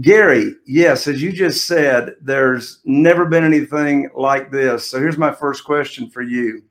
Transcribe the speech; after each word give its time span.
Gary, 0.00 0.54
yes, 0.66 1.08
as 1.08 1.20
you 1.20 1.32
just 1.32 1.66
said, 1.66 2.14
there's 2.20 2.80
never 2.84 3.26
been 3.26 3.42
anything 3.42 4.08
like 4.14 4.52
this. 4.52 4.88
So 4.88 5.00
here's 5.00 5.18
my 5.18 5.32
first 5.32 5.64
question 5.64 6.08
for 6.08 6.22
you. 6.22 6.62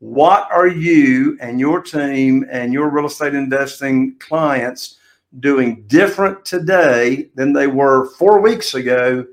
What 0.00 0.48
are 0.50 0.66
you 0.66 1.38
and 1.40 1.60
your 1.60 1.80
team 1.80 2.46
and 2.50 2.72
your 2.72 2.90
real 2.90 3.06
estate 3.06 3.34
investing 3.34 4.16
clients 4.18 4.98
doing 5.38 5.84
different 5.86 6.44
today 6.44 7.30
than 7.36 7.52
they 7.52 7.68
were 7.68 8.10
four 8.10 8.40
weeks 8.40 8.74
ago 8.74 9.24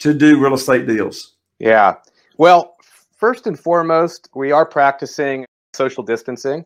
to 0.00 0.14
do 0.14 0.40
real 0.40 0.54
estate 0.54 0.86
deals? 0.88 1.34
Yeah. 1.60 1.96
Well, 2.36 2.76
first 3.16 3.46
and 3.46 3.58
foremost, 3.58 4.28
we 4.34 4.50
are 4.50 4.66
practicing 4.66 5.46
social 5.72 6.02
distancing. 6.02 6.64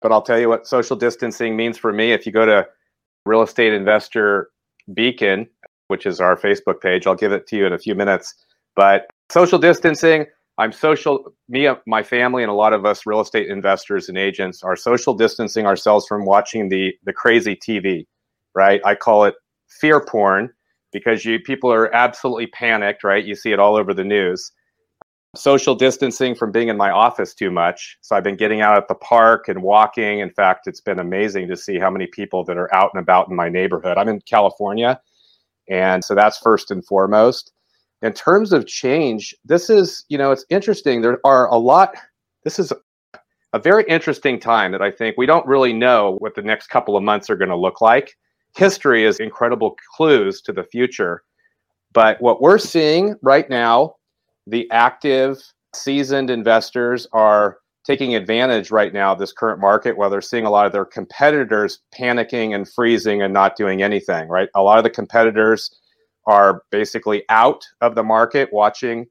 But 0.00 0.12
I'll 0.12 0.22
tell 0.22 0.38
you 0.38 0.48
what 0.48 0.66
social 0.68 0.94
distancing 0.94 1.56
means 1.56 1.76
for 1.76 1.92
me. 1.92 2.12
If 2.12 2.26
you 2.26 2.30
go 2.30 2.46
to 2.46 2.68
Real 3.24 3.42
Estate 3.42 3.72
Investor 3.72 4.50
Beacon, 4.94 5.48
which 5.88 6.06
is 6.06 6.20
our 6.20 6.36
Facebook 6.36 6.80
page, 6.80 7.06
I'll 7.06 7.14
give 7.14 7.32
it 7.32 7.46
to 7.48 7.56
you 7.56 7.66
in 7.66 7.72
a 7.72 7.78
few 7.78 7.94
minutes. 7.94 8.34
But 8.74 9.06
social 9.30 9.58
distancing, 9.58 10.26
I'm 10.58 10.72
social, 10.72 11.32
me, 11.48 11.68
my 11.86 12.02
family, 12.02 12.42
and 12.42 12.50
a 12.50 12.54
lot 12.54 12.72
of 12.72 12.86
us 12.86 13.06
real 13.06 13.20
estate 13.20 13.48
investors 13.48 14.08
and 14.08 14.16
agents 14.16 14.62
are 14.62 14.76
social 14.76 15.14
distancing 15.14 15.66
ourselves 15.66 16.06
from 16.06 16.24
watching 16.24 16.68
the 16.68 16.94
the 17.04 17.12
crazy 17.12 17.56
TV, 17.56 18.06
right? 18.54 18.80
I 18.84 18.94
call 18.94 19.24
it 19.24 19.34
fear 19.68 20.04
porn 20.04 20.50
because 20.92 21.24
you 21.24 21.40
people 21.40 21.70
are 21.70 21.94
absolutely 21.94 22.46
panicked, 22.46 23.04
right? 23.04 23.24
You 23.24 23.34
see 23.34 23.52
it 23.52 23.58
all 23.58 23.76
over 23.76 23.92
the 23.92 24.04
news. 24.04 24.50
Social 25.36 25.74
distancing 25.74 26.34
from 26.34 26.50
being 26.50 26.68
in 26.68 26.76
my 26.76 26.90
office 26.90 27.34
too 27.34 27.50
much. 27.50 27.98
So 28.00 28.16
I've 28.16 28.24
been 28.24 28.36
getting 28.36 28.60
out 28.60 28.76
at 28.76 28.88
the 28.88 28.94
park 28.94 29.48
and 29.48 29.62
walking. 29.62 30.20
In 30.20 30.30
fact, 30.30 30.66
it's 30.66 30.80
been 30.80 30.98
amazing 30.98 31.48
to 31.48 31.56
see 31.56 31.78
how 31.78 31.90
many 31.90 32.06
people 32.06 32.44
that 32.44 32.56
are 32.56 32.74
out 32.74 32.90
and 32.94 33.02
about 33.02 33.28
in 33.28 33.36
my 33.36 33.48
neighborhood. 33.48 33.98
I'm 33.98 34.08
in 34.08 34.20
California. 34.22 35.00
And 35.68 36.04
so 36.04 36.14
that's 36.14 36.38
first 36.38 36.70
and 36.70 36.84
foremost. 36.84 37.52
In 38.02 38.12
terms 38.12 38.52
of 38.52 38.66
change, 38.66 39.34
this 39.44 39.70
is, 39.70 40.04
you 40.08 40.18
know, 40.18 40.30
it's 40.30 40.44
interesting. 40.50 41.02
There 41.02 41.18
are 41.24 41.48
a 41.48 41.56
lot, 41.56 41.96
this 42.44 42.58
is 42.58 42.72
a 43.52 43.58
very 43.58 43.84
interesting 43.88 44.38
time 44.38 44.72
that 44.72 44.82
I 44.82 44.90
think 44.90 45.16
we 45.16 45.26
don't 45.26 45.46
really 45.46 45.72
know 45.72 46.16
what 46.18 46.34
the 46.34 46.42
next 46.42 46.68
couple 46.68 46.96
of 46.96 47.02
months 47.02 47.30
are 47.30 47.36
going 47.36 47.48
to 47.48 47.56
look 47.56 47.80
like 47.80 48.16
history 48.56 49.04
is 49.04 49.20
incredible 49.20 49.76
clues 49.94 50.40
to 50.42 50.52
the 50.52 50.64
future. 50.64 51.22
But 51.92 52.20
what 52.20 52.40
we're 52.40 52.58
seeing 52.58 53.14
right 53.22 53.48
now, 53.48 53.96
the 54.46 54.70
active, 54.70 55.42
seasoned 55.74 56.30
investors 56.30 57.06
are 57.12 57.58
taking 57.86 58.14
advantage 58.16 58.70
right 58.70 58.92
now 58.92 59.12
of 59.12 59.18
this 59.18 59.32
current 59.32 59.60
market 59.60 59.96
while 59.96 60.10
they're 60.10 60.20
seeing 60.20 60.44
a 60.44 60.50
lot 60.50 60.66
of 60.66 60.72
their 60.72 60.84
competitors 60.84 61.80
panicking 61.96 62.54
and 62.54 62.68
freezing 62.68 63.22
and 63.22 63.32
not 63.32 63.56
doing 63.56 63.82
anything, 63.82 64.28
right? 64.28 64.48
A 64.56 64.62
lot 64.62 64.78
of 64.78 64.84
the 64.84 64.90
competitors 64.90 65.70
are 66.26 66.62
basically 66.72 67.22
out 67.28 67.62
of 67.80 67.94
the 67.94 68.02
market 68.02 68.48
watching 68.52 69.06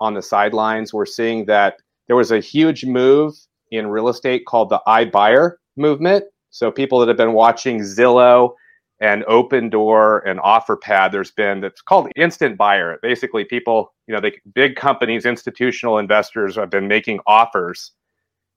on 0.00 0.12
the 0.12 0.20
sidelines. 0.20 0.92
We're 0.92 1.06
seeing 1.06 1.46
that 1.46 1.76
there 2.08 2.16
was 2.16 2.30
a 2.30 2.40
huge 2.40 2.84
move 2.84 3.34
in 3.70 3.86
real 3.86 4.08
estate 4.08 4.44
called 4.46 4.68
the 4.68 4.80
iBuyer 4.86 5.52
movement 5.76 6.24
so 6.50 6.70
people 6.70 6.98
that 7.00 7.08
have 7.08 7.16
been 7.16 7.32
watching 7.32 7.80
Zillow 7.80 8.52
and 9.02 9.24
Opendoor 9.24 10.22
and 10.24 10.38
Offerpad 10.40 11.10
there's 11.10 11.32
been 11.32 11.60
that's 11.60 11.82
called 11.82 12.10
instant 12.16 12.56
buyer. 12.56 12.98
Basically, 13.02 13.44
people, 13.44 13.92
you 14.06 14.14
know, 14.14 14.20
they 14.20 14.32
big 14.54 14.76
companies, 14.76 15.26
institutional 15.26 15.98
investors 15.98 16.56
have 16.56 16.70
been 16.70 16.88
making 16.88 17.18
offers, 17.26 17.92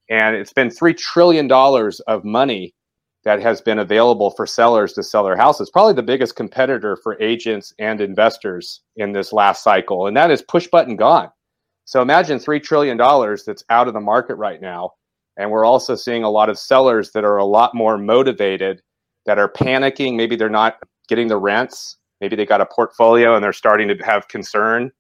and 0.09 0.35
it's 0.35 0.53
been 0.53 0.69
three 0.69 0.93
trillion 0.93 1.47
dollars 1.47 1.99
of 2.01 2.23
money 2.23 2.75
that 3.23 3.41
has 3.41 3.59
been 3.59 3.79
available 3.79 4.29
for 4.29 4.45
sellers 4.45 4.93
to 4.93 5.01
sell 5.01 5.23
their 5.23 5.35
houses. 5.35 5.71
Probably 5.71 5.93
the 5.93 6.03
biggest 6.03 6.35
competitor 6.35 6.95
for 6.95 7.19
agents 7.19 7.73
and 7.79 7.99
investors 7.99 8.81
in 8.97 9.13
this 9.13 9.33
last 9.33 9.63
cycle, 9.63 10.05
and 10.05 10.15
that 10.15 10.29
is 10.29 10.43
push 10.43 10.67
button 10.67 10.95
gone. 10.95 11.29
So 11.85 12.03
imagine 12.03 12.37
three 12.37 12.59
trillion 12.59 12.97
dollars 12.97 13.43
that's 13.43 13.63
out 13.69 13.87
of 13.87 13.95
the 13.95 13.99
market 13.99 14.35
right 14.35 14.61
now 14.61 14.91
and 15.37 15.51
we're 15.51 15.65
also 15.65 15.95
seeing 15.95 16.23
a 16.23 16.29
lot 16.29 16.49
of 16.49 16.57
sellers 16.57 17.11
that 17.11 17.25
are 17.25 17.37
a 17.37 17.45
lot 17.45 17.75
more 17.75 17.97
motivated, 17.97 18.81
that 19.25 19.39
are 19.39 19.49
panicking. 19.49 20.15
Maybe 20.15 20.35
they're 20.35 20.49
not 20.49 20.77
getting 21.07 21.27
the 21.27 21.37
rents. 21.37 21.97
Maybe 22.21 22.35
they 22.35 22.45
got 22.45 22.61
a 22.61 22.65
portfolio 22.65 23.35
and 23.35 23.43
they're 23.43 23.53
starting 23.53 23.87
to 23.87 23.95
have 24.03 24.27
concern 24.27 24.91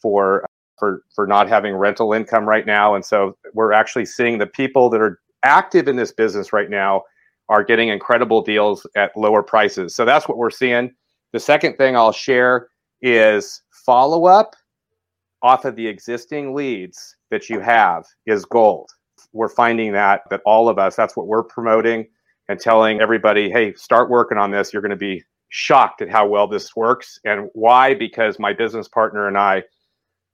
for 0.00 0.44
for 0.78 1.02
for 1.14 1.26
not 1.26 1.48
having 1.48 1.74
rental 1.74 2.12
income 2.12 2.46
right 2.46 2.66
now. 2.66 2.94
And 2.94 3.04
so 3.04 3.36
we're 3.54 3.72
actually 3.72 4.06
seeing 4.06 4.38
the 4.38 4.46
people 4.46 4.90
that 4.90 5.00
are 5.00 5.20
active 5.44 5.88
in 5.88 5.96
this 5.96 6.12
business 6.12 6.52
right 6.52 6.68
now 6.68 7.02
are 7.48 7.62
getting 7.62 7.88
incredible 7.88 8.42
deals 8.42 8.86
at 8.96 9.16
lower 9.16 9.42
prices. 9.42 9.94
So 9.94 10.04
that's 10.04 10.28
what 10.28 10.36
we're 10.36 10.50
seeing. 10.50 10.92
The 11.32 11.40
second 11.40 11.76
thing 11.76 11.96
I'll 11.96 12.12
share 12.12 12.68
is 13.00 13.62
follow 13.70 14.26
up 14.26 14.56
off 15.42 15.64
of 15.64 15.76
the 15.76 15.86
existing 15.86 16.54
leads 16.54 17.16
that 17.30 17.48
you 17.48 17.60
have 17.60 18.04
is 18.26 18.44
gold 18.44 18.90
we're 19.32 19.48
finding 19.48 19.92
that 19.92 20.22
that 20.30 20.40
all 20.44 20.68
of 20.68 20.78
us 20.78 20.96
that's 20.96 21.16
what 21.16 21.26
we're 21.26 21.42
promoting 21.42 22.06
and 22.48 22.60
telling 22.60 23.00
everybody 23.00 23.50
hey 23.50 23.74
start 23.74 24.10
working 24.10 24.38
on 24.38 24.50
this. 24.50 24.72
You're 24.72 24.82
going 24.82 24.90
to 24.90 24.96
be 24.96 25.22
shocked 25.48 26.02
at 26.02 26.10
how 26.10 26.26
well 26.26 26.46
this 26.46 26.74
works. 26.76 27.18
And 27.24 27.48
why? 27.54 27.94
Because 27.94 28.38
my 28.38 28.52
business 28.52 28.88
partner 28.88 29.26
and 29.26 29.38
i 29.38 29.62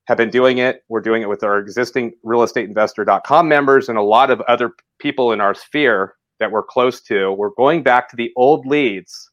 have 0.06 0.18
been 0.18 0.30
doing 0.30 0.58
it. 0.58 0.82
We're 0.88 1.00
doing 1.00 1.22
it 1.22 1.28
with 1.28 1.44
our 1.44 1.58
existing 1.58 2.12
realestateinvestor.com 2.24 3.48
members 3.48 3.88
and 3.88 3.96
a 3.96 4.02
lot 4.02 4.30
of 4.30 4.40
other 4.42 4.72
people 4.98 5.32
in 5.32 5.40
our 5.40 5.54
sphere 5.54 6.14
that 6.40 6.50
we're 6.50 6.64
close 6.64 7.00
to. 7.02 7.32
We're 7.32 7.50
going 7.50 7.84
back 7.84 8.08
to 8.10 8.16
the 8.16 8.32
old 8.36 8.66
leads 8.66 9.30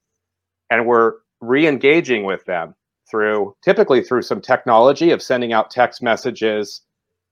and 0.69 0.85
we're 0.85 1.13
re-engaging 1.41 2.23
with 2.23 2.45
them 2.45 2.75
through 3.09 3.55
typically 3.63 4.03
through 4.03 4.21
some 4.21 4.41
technology 4.41 5.09
of 5.09 5.23
sending 5.23 5.53
out 5.53 5.71
text 5.71 6.03
messages, 6.03 6.81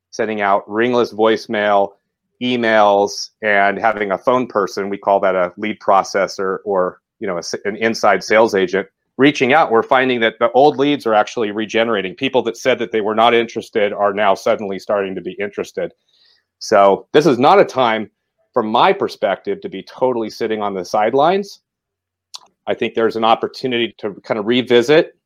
sending 0.09 0.41
out 0.41 0.67
ringless 0.67 1.13
voicemail, 1.13 1.93
emails, 2.42 3.30
and 3.42 3.80
having 3.80 4.12
a 4.12 4.18
phone 4.18 4.48
person. 4.48 4.89
We 4.89 4.98
call 4.98 5.19
that 5.22 5.36
a 5.36 5.54
lead 5.57 5.80
processor 5.80 6.60
or 6.66 7.01
you 7.19 7.28
know 7.28 7.38
a, 7.38 7.44
an 7.68 7.75
inside 7.78 8.24
sales 8.24 8.56
agent 8.56 8.88
reaching 9.18 9.54
out. 9.54 9.72
We're 9.72 9.84
finding 9.84 10.19
that 10.22 10.36
the 10.39 10.51
old 10.51 10.78
leads 10.78 11.06
are 11.06 11.13
actually 11.13 11.51
regenerating. 11.51 12.16
People 12.16 12.44
that 12.44 12.57
said 12.57 12.80
that 12.80 12.92
they 12.92 13.01
were 13.01 13.16
not 13.16 13.34
interested 13.34 13.92
are 13.92 14.13
now 14.13 14.36
suddenly 14.36 14.80
starting 14.80 15.16
to 15.16 15.22
be 15.22 15.36
interested. 15.39 15.92
So 16.60 17.07
this 17.13 17.25
is 17.25 17.38
not 17.38 17.60
a 17.60 17.66
time, 17.66 18.10
from 18.54 18.68
my 18.68 18.94
perspective, 18.94 19.62
to 19.62 19.69
be 19.69 19.84
totally 19.84 20.30
sitting 20.30 20.62
on 20.62 20.74
the 20.74 20.86
sidelines. 20.86 21.62
I 22.68 22.74
think 22.74 22.94
there's 22.94 23.16
an 23.16 23.24
opportunity 23.24 23.95
to 24.00 24.13
kind 24.24 24.39
of 24.39 24.45
revisit 24.45 25.18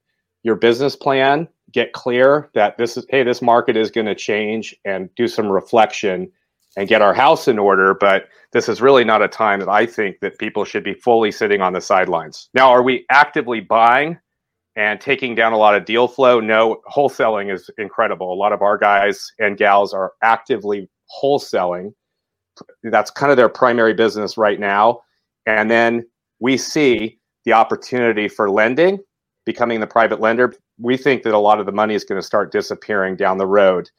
your 0.43 0.55
business 0.55 0.95
plan, 0.95 1.47
get 1.71 1.93
clear 1.93 2.49
that 2.53 2.77
this 2.77 2.97
is, 2.97 3.05
hey, 3.09 3.23
this 3.23 3.41
market 3.41 3.77
is 3.77 3.91
going 3.91 4.07
to 4.07 4.15
change 4.15 4.75
and 4.85 5.09
do 5.15 5.27
some 5.27 5.47
reflection 5.47 6.31
and 6.77 6.87
get 6.87 7.01
our 7.01 7.13
house 7.13 7.47
in 7.47 7.59
order. 7.59 7.93
But 7.93 8.27
this 8.53 8.69
is 8.69 8.81
really 8.81 9.03
not 9.03 9.21
a 9.21 9.27
time 9.27 9.59
that 9.59 9.69
I 9.69 9.85
think 9.85 10.19
that 10.21 10.39
people 10.39 10.65
should 10.65 10.83
be 10.83 10.93
fully 10.93 11.31
sitting 11.31 11.61
on 11.61 11.73
the 11.73 11.81
sidelines. 11.81 12.49
Now, 12.53 12.69
are 12.69 12.83
we 12.83 13.05
actively 13.09 13.59
buying 13.59 14.17
and 14.75 15.01
taking 15.01 15.35
down 15.35 15.53
a 15.53 15.57
lot 15.57 15.75
of 15.75 15.85
deal 15.85 16.07
flow? 16.07 16.39
No, 16.39 16.81
wholesaling 16.91 17.53
is 17.53 17.69
incredible. 17.77 18.33
A 18.33 18.35
lot 18.35 18.53
of 18.53 18.61
our 18.61 18.77
guys 18.77 19.31
and 19.39 19.57
gals 19.57 19.93
are 19.93 20.13
actively 20.23 20.89
wholesaling. 21.21 21.93
That's 22.83 23.11
kind 23.11 23.31
of 23.31 23.37
their 23.37 23.49
primary 23.49 23.93
business 23.93 24.37
right 24.37 24.59
now. 24.59 25.01
And 25.45 25.69
then 25.69 26.05
we 26.39 26.57
see 26.57 27.19
the 27.45 27.53
opportunity 27.53 28.27
for 28.27 28.49
lending, 28.49 28.99
becoming 29.45 29.79
the 29.79 29.87
private 29.87 30.19
lender. 30.19 30.53
We 30.77 30.97
think 30.97 31.23
that 31.23 31.33
a 31.33 31.39
lot 31.39 31.59
of 31.59 31.65
the 31.65 31.71
money 31.71 31.95
is 31.95 32.03
going 32.03 32.21
to 32.21 32.25
start 32.25 32.51
disappearing 32.51 33.15
down 33.15 33.37
the 33.37 33.47
road 33.47 33.89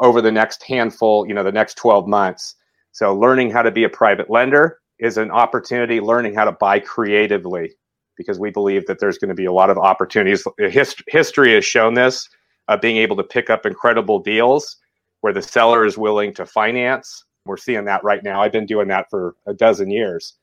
over 0.00 0.20
the 0.20 0.32
next 0.32 0.62
handful, 0.62 1.26
you 1.26 1.34
know, 1.34 1.42
the 1.42 1.52
next 1.52 1.76
12 1.76 2.06
months. 2.06 2.54
So 2.92 3.14
learning 3.14 3.50
how 3.50 3.62
to 3.62 3.70
be 3.70 3.84
a 3.84 3.88
private 3.88 4.30
lender 4.30 4.78
is 4.98 5.16
an 5.16 5.30
opportunity, 5.30 6.00
learning 6.00 6.34
how 6.34 6.44
to 6.44 6.52
buy 6.52 6.80
creatively, 6.80 7.72
because 8.16 8.38
we 8.38 8.50
believe 8.50 8.86
that 8.86 8.98
there's 8.98 9.18
going 9.18 9.28
to 9.28 9.34
be 9.34 9.46
a 9.46 9.52
lot 9.52 9.70
of 9.70 9.78
opportunities. 9.78 10.44
Hist- 10.58 11.02
history 11.08 11.54
has 11.54 11.64
shown 11.64 11.94
this, 11.94 12.28
uh, 12.68 12.76
being 12.76 12.96
able 12.96 13.16
to 13.16 13.22
pick 13.22 13.50
up 13.50 13.66
incredible 13.66 14.18
deals 14.18 14.76
where 15.20 15.32
the 15.32 15.42
seller 15.42 15.84
is 15.84 15.98
willing 15.98 16.32
to 16.34 16.46
finance. 16.46 17.24
We're 17.44 17.56
seeing 17.56 17.84
that 17.86 18.04
right 18.04 18.22
now. 18.22 18.42
I've 18.42 18.52
been 18.52 18.66
doing 18.66 18.88
that 18.88 19.08
for 19.10 19.34
a 19.46 19.54
dozen 19.54 19.90
years, 19.90 20.34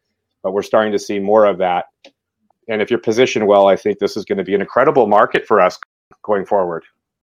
but 0.44 0.52
we're 0.52 0.64
starting 0.64 0.92
to 0.92 1.00
see 1.00 1.20
more 1.20 1.46
of 1.46 1.58
that. 1.60 1.86
And 2.68 2.82
if 2.82 2.90
you're 2.90 3.00
positioned 3.00 3.48
well, 3.48 3.68
I 3.68 3.76
think 3.76 4.00
this 4.00 4.18
is 4.18 4.26
going 4.26 4.38
to 4.38 4.44
be 4.44 4.56
an 4.56 4.62
incredible 4.62 5.08
market 5.08 5.48
for 5.48 5.62
us 5.62 5.80
going 6.24 6.46
forward. 6.46 6.84